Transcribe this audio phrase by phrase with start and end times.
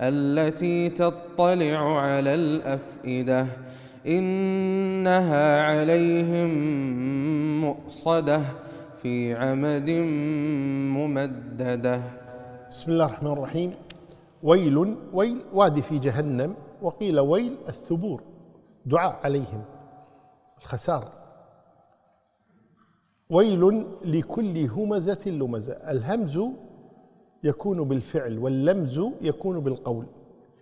[0.00, 3.46] التي تطلع على الأفئدة
[4.06, 6.50] إنها عليهم
[7.60, 8.40] مؤصدة
[9.02, 9.90] في عمد
[10.96, 12.02] ممددة.
[12.68, 13.72] بسم الله الرحمن الرحيم.
[14.42, 18.22] ويل ويل وادي في جهنم وقيل ويل الثبور
[18.86, 19.64] دعاء عليهم.
[20.58, 21.12] الخسار.
[23.30, 26.40] ويل لكل همزة لمزة الهمز
[27.44, 30.06] يكون بالفعل واللمز يكون بالقول.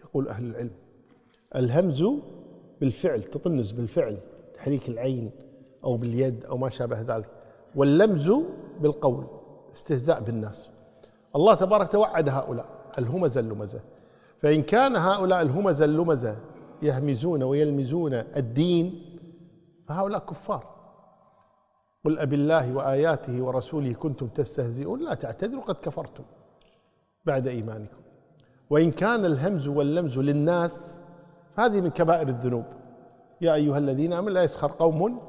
[0.00, 0.70] يقول أهل العلم
[1.56, 2.04] الهمز
[2.80, 4.18] بالفعل تطنز بالفعل
[4.54, 5.30] تحريك العين
[5.84, 7.28] أو باليد أو ما شابه ذلك.
[7.74, 8.32] واللمز
[8.80, 9.26] بالقول
[9.74, 10.70] استهزاء بالناس.
[11.36, 12.68] الله تبارك توعد هؤلاء
[12.98, 13.80] الهمزة اللمزة
[14.38, 16.36] فإن كان هؤلاء الهمزة اللمزة
[16.82, 19.18] يهمزون ويلمزون الدين
[19.86, 20.80] فهؤلاء كفار.
[22.04, 26.24] قل أبي الله وآياته ورسوله كنتم تستهزئون لا تعتذروا قد كفرتم.
[27.24, 27.96] بعد إيمانكم.
[28.70, 31.00] وإن كان الهمز واللمز للناس
[31.56, 32.64] هذه من كبائر الذنوب.
[33.40, 35.20] يا أيها الذين آمنوا لا يسخر قوم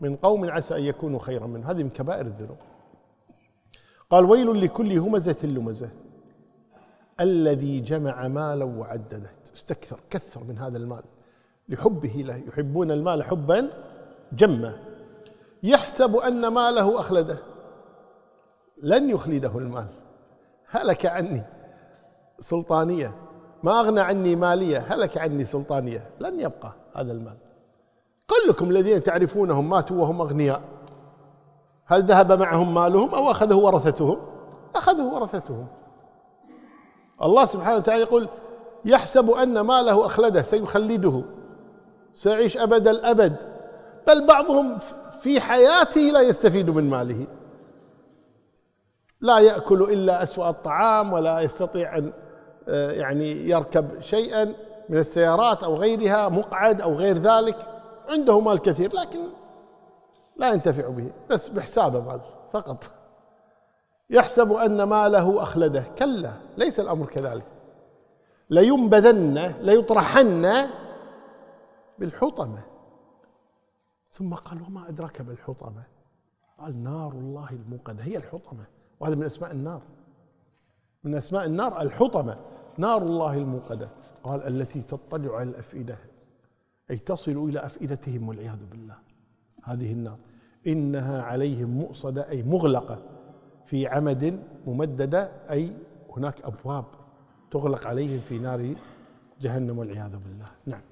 [0.00, 2.56] من قوم عسى أن يكونوا خيرا منه هذه من كبائر الذنوب.
[4.10, 5.90] قال ويل لكل همزة لمزة.
[7.20, 9.30] الذي جمع مالا وعدده.
[9.56, 11.02] استكثر كثر من هذا المال.
[11.68, 13.70] لحبه له يحبون المال حبا
[14.32, 14.78] جما.
[15.62, 17.38] يحسب أن ماله أخلده.
[18.82, 19.86] لن يخلده المال.
[20.72, 21.42] هلك عني.
[22.40, 23.14] سلطانية.
[23.62, 26.04] ما أغنى عني مالية هلك عني سلطانية.
[26.20, 27.36] لن يبقى هذا المال.
[28.26, 30.62] كلكم الذين تعرفونهم ماتوا وهم أغنياء.
[31.86, 34.18] هل ذهب معهم مالهم أو أخذه ورثتهم؟
[34.74, 35.66] أخذه ورثتهم.
[37.22, 38.28] الله سبحانه وتعالى يقول
[38.84, 41.22] يحسب أن ماله أخلده سيخلده.
[42.14, 43.36] سيعيش أبد الأبد.
[44.06, 44.78] بل بعضهم
[45.20, 47.26] في حياته لا يستفيد من ماله.
[49.22, 52.12] لا يأكل إلا أسوأ الطعام ولا يستطيع أن
[52.68, 54.44] آه، يعني يركب شيئا
[54.88, 57.56] من السيارات أو غيرها مقعد أو غير ذلك
[58.08, 59.20] عنده مال كثير لكن
[60.36, 62.20] لا ينتفع به بس بحسابه مال
[62.52, 62.90] فقط.
[64.10, 65.84] يحسب أن ماله أخلده.
[65.98, 67.46] كلا ليس الأمر كذلك.
[68.50, 70.66] لينبذن ليطرحن
[71.98, 72.62] بالحطمة.
[74.12, 75.82] ثم قال وما أدراك ما الحطمه
[76.58, 78.02] قال نار الله الموقدة.
[78.02, 78.64] هي الحطمة.
[79.02, 79.82] وهذا من أسماء النار.
[81.04, 82.36] من أسماء النار الحطمة
[82.78, 83.88] نار الله الموقدة.
[84.22, 85.98] قال التي تطلع على الأفئدة
[86.90, 88.94] أي تصل إلى أفئدتهم والعياذ بالله.
[89.64, 90.18] هذه النار.
[90.66, 93.02] إنها عليهم مؤصدة أي مغلقة
[93.66, 95.72] في عمد ممددة أي
[96.16, 96.84] هناك أبواب
[97.50, 98.74] تغلق عليهم في نار
[99.40, 100.50] جهنم والعياذ بالله.
[100.66, 100.82] نعم.